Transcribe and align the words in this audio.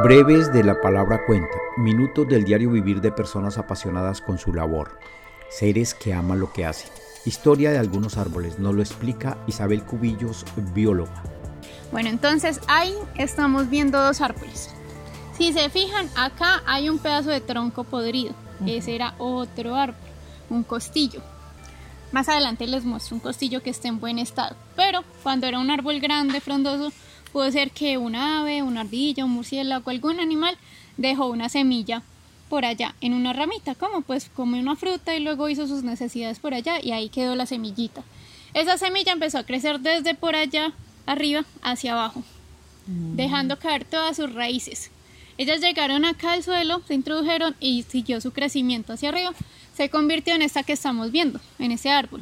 Breves 0.00 0.50
de 0.54 0.64
la 0.64 0.80
palabra 0.80 1.26
cuenta, 1.26 1.54
minutos 1.76 2.26
del 2.26 2.44
diario 2.44 2.70
vivir 2.70 3.02
de 3.02 3.12
personas 3.12 3.58
apasionadas 3.58 4.22
con 4.22 4.38
su 4.38 4.54
labor, 4.54 4.98
seres 5.50 5.92
que 5.92 6.14
aman 6.14 6.40
lo 6.40 6.50
que 6.50 6.64
hacen. 6.64 6.90
Historia 7.26 7.70
de 7.70 7.78
algunos 7.78 8.16
árboles, 8.16 8.58
nos 8.58 8.74
lo 8.74 8.80
explica 8.80 9.36
Isabel 9.46 9.84
Cubillos, 9.84 10.46
bióloga. 10.72 11.22
Bueno, 11.92 12.08
entonces 12.08 12.58
ahí 12.68 12.94
estamos 13.16 13.68
viendo 13.68 14.02
dos 14.02 14.22
árboles. 14.22 14.70
Si 15.36 15.52
se 15.52 15.68
fijan, 15.68 16.08
acá 16.16 16.62
hay 16.64 16.88
un 16.88 16.98
pedazo 16.98 17.28
de 17.28 17.42
tronco 17.42 17.84
podrido. 17.84 18.32
Ese 18.66 18.94
era 18.94 19.14
otro 19.18 19.76
árbol, 19.76 20.00
un 20.48 20.62
costillo. 20.62 21.20
Más 22.12 22.30
adelante 22.30 22.66
les 22.66 22.86
muestro 22.86 23.16
un 23.16 23.20
costillo 23.20 23.62
que 23.62 23.68
esté 23.68 23.88
en 23.88 24.00
buen 24.00 24.18
estado. 24.18 24.56
Pero 24.74 25.02
cuando 25.22 25.46
era 25.46 25.58
un 25.58 25.70
árbol 25.70 26.00
grande, 26.00 26.40
frondoso, 26.40 26.92
puede 27.32 27.52
ser 27.52 27.70
que 27.70 27.98
un 27.98 28.14
ave, 28.14 28.62
una 28.62 28.82
ardilla, 28.82 29.24
un 29.24 29.32
murciélago, 29.32 29.90
algún 29.90 30.20
animal 30.20 30.56
dejó 30.96 31.26
una 31.26 31.48
semilla 31.48 32.02
por 32.48 32.64
allá 32.64 32.94
en 33.00 33.14
una 33.14 33.32
ramita, 33.32 33.74
como 33.74 34.02
pues 34.02 34.30
come 34.34 34.60
una 34.60 34.76
fruta 34.76 35.16
y 35.16 35.20
luego 35.20 35.48
hizo 35.48 35.66
sus 35.66 35.82
necesidades 35.82 36.38
por 36.38 36.52
allá 36.52 36.80
y 36.82 36.92
ahí 36.92 37.08
quedó 37.08 37.34
la 37.34 37.46
semillita. 37.46 38.02
Esa 38.52 38.76
semilla 38.76 39.12
empezó 39.12 39.38
a 39.38 39.46
crecer 39.46 39.80
desde 39.80 40.14
por 40.14 40.36
allá 40.36 40.72
arriba 41.06 41.44
hacia 41.62 41.92
abajo, 41.92 42.22
mm. 42.86 43.16
dejando 43.16 43.58
caer 43.58 43.84
todas 43.84 44.16
sus 44.16 44.32
raíces. 44.34 44.90
Ellas 45.38 45.60
llegaron 45.60 46.04
acá 46.04 46.32
al 46.32 46.42
suelo, 46.42 46.82
se 46.86 46.92
introdujeron 46.92 47.56
y 47.58 47.84
siguió 47.84 48.20
su 48.20 48.32
crecimiento 48.32 48.92
hacia 48.92 49.08
arriba. 49.08 49.32
Se 49.74 49.88
convirtió 49.88 50.34
en 50.34 50.42
esta 50.42 50.62
que 50.62 50.74
estamos 50.74 51.10
viendo, 51.10 51.40
en 51.58 51.72
ese 51.72 51.90
árbol, 51.90 52.20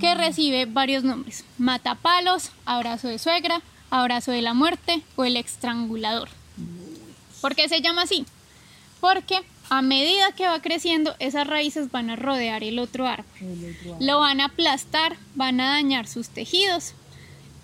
que 0.00 0.12
mm. 0.12 0.18
recibe 0.18 0.66
varios 0.66 1.04
nombres. 1.04 1.44
Matapalos, 1.56 2.50
abrazo 2.64 3.06
de 3.06 3.20
suegra, 3.20 3.62
abrazo 3.90 4.32
de 4.32 4.42
la 4.42 4.54
muerte 4.54 5.02
o 5.16 5.24
el 5.24 5.36
estrangulador. 5.36 6.28
¿Por 7.40 7.54
qué 7.54 7.68
se 7.68 7.80
llama 7.80 8.02
así? 8.02 8.26
Porque 9.00 9.40
a 9.70 9.82
medida 9.82 10.32
que 10.32 10.46
va 10.46 10.60
creciendo, 10.60 11.14
esas 11.18 11.46
raíces 11.46 11.90
van 11.90 12.10
a 12.10 12.16
rodear 12.16 12.64
el 12.64 12.78
otro 12.78 13.06
árbol. 13.06 13.26
Lo 14.00 14.20
van 14.20 14.40
a 14.40 14.46
aplastar, 14.46 15.16
van 15.34 15.60
a 15.60 15.70
dañar 15.70 16.08
sus 16.08 16.28
tejidos, 16.30 16.94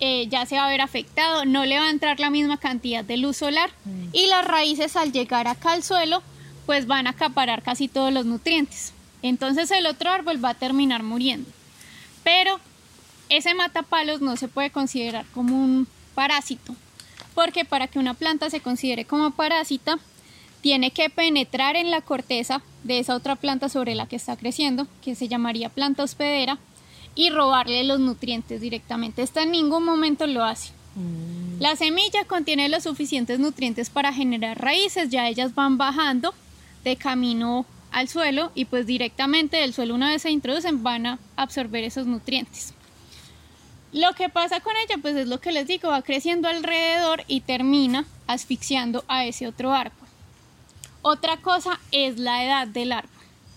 eh, 0.00 0.27
ya 0.28 0.45
se 0.45 0.56
va 0.56 0.67
a 0.67 0.70
ver 0.70 0.80
afectado, 0.80 1.45
no 1.45 1.64
le 1.64 1.78
va 1.78 1.86
a 1.86 1.91
entrar 1.91 2.20
la 2.20 2.30
misma 2.30 2.58
cantidad 2.58 3.05
de 3.05 3.17
luz 3.17 3.39
solar 3.39 3.70
mm. 3.84 4.08
y 4.12 4.27
las 4.27 4.45
raíces 4.45 4.97
al 4.97 5.12
llegar 5.12 5.47
acá 5.47 5.72
al 5.72 5.83
suelo, 5.83 6.22
pues 6.67 6.86
van 6.86 7.06
a 7.06 7.11
acaparar 7.11 7.62
casi 7.62 7.89
todos 7.89 8.12
los 8.12 8.27
nutrientes. 8.27 8.92
Entonces 9.22 9.70
el 9.70 9.86
otro 9.86 10.11
árbol 10.11 10.45
va 10.45 10.50
a 10.50 10.55
terminar 10.55 11.02
muriendo. 11.02 11.48
Pero 12.22 12.61
ese 13.28 13.55
matapalos 13.55 14.20
no 14.20 14.36
se 14.36 14.48
puede 14.48 14.70
considerar 14.70 15.25
como 15.33 15.56
un 15.56 15.86
parásito, 16.15 16.75
porque 17.34 17.65
para 17.65 17.89
que 17.89 17.98
una 17.98 18.15
planta 18.15 18.51
se 18.51 18.61
considere 18.61 19.05
como 19.05 19.33
parásita, 19.33 19.98
tiene 20.61 20.91
que 20.91 21.11
penetrar 21.11 21.77
en 21.77 21.91
la 21.91 22.01
corteza 22.01 22.62
de 22.84 22.98
esa 22.98 23.15
otra 23.15 23.37
planta 23.37 23.69
sobre 23.69 23.95
la 23.95 24.07
que 24.07 24.17
está 24.17 24.37
creciendo, 24.37 24.87
que 25.03 25.15
se 25.15 25.29
llamaría 25.29 25.69
planta 25.69 26.03
hospedera, 26.03 26.59
y 27.15 27.31
robarle 27.31 27.85
los 27.85 28.01
nutrientes 28.01 28.61
directamente. 28.61 29.23
Esta 29.23 29.42
en 29.42 29.53
ningún 29.53 29.85
momento 29.85 30.27
lo 30.27 30.45
hace. 30.45 30.73
Mm. 30.97 31.61
La 31.61 31.77
semilla 31.77 32.25
contiene 32.25 32.69
los 32.69 32.85
suficientes 32.85 33.39
nutrientes 33.39 33.91
para 33.91 34.12
generar 34.12 34.61
raíces, 34.61 35.11
ya 35.11 35.29
ellas 35.29 35.55
van 35.55 35.79
bajando 35.79 36.35
de 36.83 36.97
camino 36.97 37.67
al 37.91 38.09
suelo 38.09 38.51
y 38.55 38.65
pues 38.65 38.87
directamente 38.87 39.57
del 39.59 39.73
suelo 39.73 39.95
una 39.95 40.11
vez 40.11 40.23
se 40.23 40.31
introducen 40.31 40.83
van 40.83 41.07
a 41.07 41.19
absorber 41.37 41.85
esos 41.85 42.07
nutrientes. 42.07 42.75
Lo 43.95 44.12
que 44.14 44.28
pasa 44.28 44.59
con 44.59 44.75
ella, 44.77 44.97
pues 45.00 45.14
es 45.14 45.28
lo 45.28 45.41
que 45.41 45.53
les 45.53 45.69
digo, 45.69 45.89
va 45.89 46.03
creciendo 46.03 46.48
alrededor 46.48 47.23
y 47.28 47.42
termina 47.42 48.05
asfixiando 48.27 49.05
a 49.06 49.25
ese 49.25 49.47
otro 49.47 49.73
árbol. 49.73 50.09
Otra 51.01 51.36
cosa 51.36 51.78
es 51.92 52.19
la 52.19 52.45
edad 52.45 52.67
del 52.67 52.91
árbol. 52.91 53.11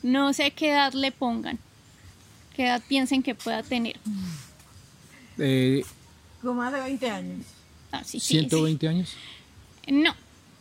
No 0.04 0.34
sé 0.34 0.52
qué 0.52 0.70
edad 0.70 0.94
le 0.94 1.12
pongan, 1.12 1.58
qué 2.56 2.66
edad 2.68 2.84
piensen 2.88 3.24
que 3.24 3.34
pueda 3.34 3.64
tener. 3.64 3.98
Eh, 5.40 5.84
Como 6.40 6.54
más 6.54 6.72
de 6.72 6.82
20 6.82 7.10
años. 7.10 7.46
Ah, 7.92 8.04
sí, 8.06 8.20
¿120 8.20 8.88
años? 8.88 9.16
No, 9.88 10.14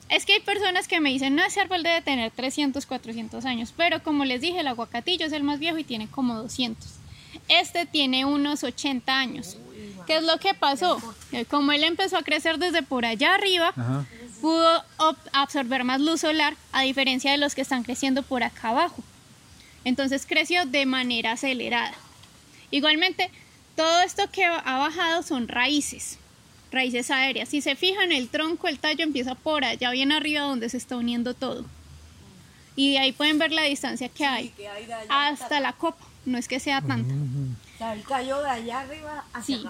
es 0.09 0.25
que 0.25 0.33
hay 0.33 0.41
personas 0.41 0.89
que 0.89 1.00
me 1.00 1.11
dicen, 1.11 1.34
no, 1.34 1.45
ese 1.45 1.61
árbol 1.61 1.83
debe 1.83 2.00
tener 2.00 2.31
300, 2.31 2.87
400 2.87 3.45
años, 3.45 3.75
pero 3.77 4.03
como 4.03 4.25
les 4.25 4.41
dije, 4.41 4.61
el 4.61 4.69
aguacatillo 4.69 5.27
es 5.27 5.34
el 5.34 5.43
más 5.43 5.59
viejo 5.59 5.77
y 5.77 5.84
tiene 5.84 6.09
como 6.09 6.34
200. 6.34 6.83
Este 7.49 7.84
tiene 7.84 8.25
unos 8.25 8.65
80 8.65 9.15
años. 9.15 9.59
¿Qué 10.06 10.17
es 10.17 10.22
lo 10.22 10.39
que 10.39 10.55
pasó? 10.55 11.00
Eh, 11.33 11.44
como 11.44 11.72
él 11.72 11.84
empezó 11.84 12.17
a 12.17 12.22
crecer 12.22 12.59
desde 12.59 12.83
por 12.83 13.05
allá 13.05 13.34
arriba, 13.34 13.72
pudo 14.41 14.84
absorber 15.33 15.84
más 15.84 16.00
luz 16.00 16.21
solar 16.21 16.55
a 16.72 16.83
diferencia 16.83 17.33
de 17.33 17.39
los 17.39 17.55
que 17.55 17.62
están 17.62 17.83
creciendo 17.83 18.22
por 18.22 18.43
acá 18.43 18.71
abajo. 18.71 19.03
Entonces 19.84 20.27
creció 20.27 20.65
de 20.67 20.87
manera 20.87 21.33
acelerada. 21.33 21.94
Igualmente, 22.71 23.31
todo 23.77 24.00
esto 24.03 24.31
que 24.31 24.44
ha 24.44 24.78
bajado 24.78 25.22
son 25.22 25.49
raíces, 25.49 26.19
raíces 26.73 27.11
aéreas. 27.11 27.49
Si 27.49 27.61
se 27.61 27.77
fijan, 27.77 28.12
el 28.12 28.28
tronco, 28.28 28.69
el 28.69 28.78
tallo 28.78 29.05
empieza 29.05 29.34
por 29.34 29.65
allá 29.65 29.91
bien 29.91 30.12
arriba 30.12 30.43
donde 30.43 30.69
se 30.69 30.77
está 30.77 30.97
uniendo 30.97 31.34
todo. 31.34 31.65
Y 32.75 32.93
de 32.93 32.99
ahí 32.99 33.12
pueden 33.12 33.38
ver 33.38 33.53
la 33.53 33.62
distancia 33.62 34.09
que 34.09 34.27
hay, 34.27 34.53
hasta 35.09 35.61
la 35.61 35.73
copa. 35.73 36.05
No 36.25 36.38
es 36.38 36.49
que 36.49 36.59
sea 36.59 36.83
tanta. 36.83 37.15
el 37.93 38.03
tallo 38.03 38.43
de 38.43 38.50
allá 38.50 38.81
arriba 38.81 39.25
hacia 39.33 39.59
sí. 39.59 39.67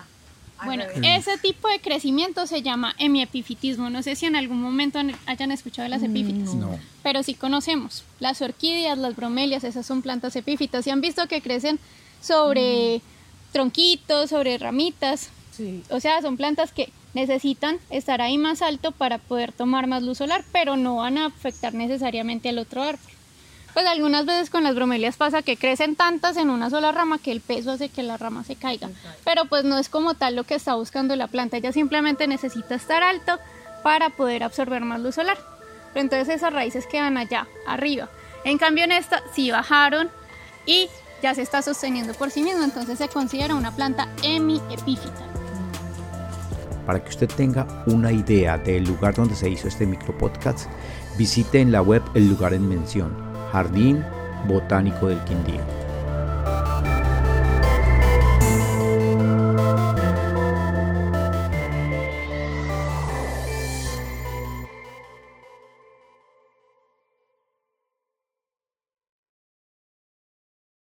Bueno, 0.64 0.84
ese 1.02 1.36
tipo 1.38 1.68
de 1.68 1.80
crecimiento 1.80 2.46
se 2.46 2.62
llama 2.62 2.94
hemiepifitismo. 2.98 3.90
No 3.90 4.02
sé 4.02 4.16
si 4.16 4.26
en 4.26 4.36
algún 4.36 4.60
momento 4.60 4.98
hayan 5.26 5.52
escuchado 5.52 5.84
de 5.84 5.90
las 5.90 6.02
mm, 6.02 6.04
epífitas, 6.04 6.54
no. 6.54 6.78
pero 7.02 7.22
sí 7.22 7.34
conocemos. 7.34 8.04
Las 8.20 8.40
orquídeas, 8.40 8.96
las 8.98 9.14
bromelias, 9.16 9.64
esas 9.64 9.86
son 9.86 10.02
plantas 10.02 10.34
epífitas. 10.36 10.86
Y 10.86 10.90
han 10.90 11.00
visto 11.00 11.26
que 11.28 11.40
crecen 11.40 11.78
sobre 12.20 12.98
mm. 12.98 13.52
tronquitos, 13.52 14.30
sobre 14.30 14.58
ramitas. 14.58 15.30
O 15.90 16.00
sea, 16.00 16.20
son 16.20 16.36
plantas 16.36 16.72
que 16.72 16.90
necesitan 17.14 17.78
estar 17.88 18.20
ahí 18.20 18.36
más 18.36 18.60
alto 18.60 18.92
para 18.92 19.18
poder 19.18 19.52
tomar 19.52 19.86
más 19.86 20.02
luz 20.02 20.18
solar, 20.18 20.44
pero 20.52 20.76
no 20.76 20.96
van 20.96 21.16
a 21.16 21.26
afectar 21.26 21.72
necesariamente 21.72 22.50
al 22.50 22.58
otro 22.58 22.82
árbol 22.82 23.15
pues 23.76 23.84
algunas 23.84 24.24
veces 24.24 24.48
con 24.48 24.64
las 24.64 24.74
bromelias 24.74 25.18
pasa 25.18 25.42
que 25.42 25.58
crecen 25.58 25.96
tantas 25.96 26.38
en 26.38 26.48
una 26.48 26.70
sola 26.70 26.92
rama 26.92 27.18
que 27.18 27.30
el 27.30 27.42
peso 27.42 27.72
hace 27.72 27.90
que 27.90 28.02
la 28.02 28.16
rama 28.16 28.42
se 28.42 28.56
caiga. 28.56 28.88
Pero 29.22 29.44
pues 29.44 29.64
no 29.64 29.76
es 29.76 29.90
como 29.90 30.14
tal 30.14 30.34
lo 30.34 30.44
que 30.44 30.54
está 30.54 30.76
buscando 30.76 31.14
la 31.14 31.26
planta, 31.26 31.58
ella 31.58 31.72
simplemente 31.72 32.26
necesita 32.26 32.74
estar 32.74 33.02
alto 33.02 33.38
para 33.82 34.08
poder 34.08 34.44
absorber 34.44 34.80
más 34.80 35.02
luz 35.02 35.16
solar. 35.16 35.36
Entonces 35.94 36.36
esas 36.36 36.54
raíces 36.54 36.86
quedan 36.86 37.18
allá, 37.18 37.48
arriba. 37.66 38.08
En 38.44 38.56
cambio 38.56 38.82
en 38.82 38.92
esta 38.92 39.22
sí 39.34 39.50
bajaron 39.50 40.08
y 40.64 40.88
ya 41.22 41.34
se 41.34 41.42
está 41.42 41.60
sosteniendo 41.60 42.14
por 42.14 42.30
sí 42.30 42.42
mismo, 42.42 42.64
entonces 42.64 42.96
se 42.96 43.08
considera 43.08 43.54
una 43.54 43.76
planta 43.76 44.08
hemiepífita. 44.22 45.20
Para 46.86 47.04
que 47.04 47.10
usted 47.10 47.28
tenga 47.28 47.84
una 47.88 48.10
idea 48.10 48.56
del 48.56 48.84
lugar 48.84 49.14
donde 49.14 49.34
se 49.34 49.50
hizo 49.50 49.68
este 49.68 49.84
micropodcast, 49.84 50.66
visite 51.18 51.60
en 51.60 51.72
la 51.72 51.82
web 51.82 52.02
el 52.14 52.26
lugar 52.26 52.54
en 52.54 52.66
mención 52.66 53.25
Jardín 53.56 54.04
Botánico 54.46 55.08
del 55.08 55.18
Quindío. 55.20 55.75